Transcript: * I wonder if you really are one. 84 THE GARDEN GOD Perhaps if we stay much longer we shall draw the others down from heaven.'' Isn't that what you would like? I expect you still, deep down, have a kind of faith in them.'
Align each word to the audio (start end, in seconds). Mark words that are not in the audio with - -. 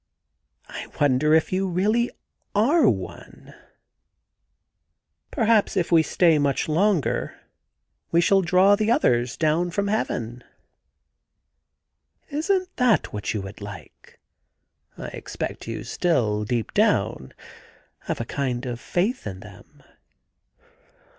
* 0.39 0.43
I 0.67 0.87
wonder 0.99 1.35
if 1.35 1.53
you 1.53 1.67
really 1.69 2.09
are 2.55 2.89
one. 2.89 3.19
84 3.21 3.35
THE 3.45 3.45
GARDEN 3.45 3.65
GOD 4.95 5.29
Perhaps 5.29 5.77
if 5.77 5.91
we 5.91 6.01
stay 6.01 6.39
much 6.39 6.67
longer 6.67 7.39
we 8.11 8.19
shall 8.19 8.41
draw 8.41 8.75
the 8.75 8.89
others 8.89 9.37
down 9.37 9.69
from 9.69 9.89
heaven.'' 9.89 10.43
Isn't 12.31 12.75
that 12.77 13.13
what 13.13 13.35
you 13.35 13.43
would 13.43 13.61
like? 13.61 14.19
I 14.97 15.09
expect 15.09 15.67
you 15.67 15.83
still, 15.83 16.45
deep 16.45 16.73
down, 16.73 17.35
have 18.07 18.19
a 18.19 18.25
kind 18.25 18.65
of 18.65 18.79
faith 18.79 19.27
in 19.27 19.41
them.' 19.41 19.83